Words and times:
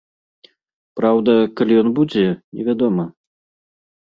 Праўда, 0.99 1.31
калі 1.61 1.73
ён 1.83 1.93
будзе, 2.01 2.25
невядома. 2.55 3.05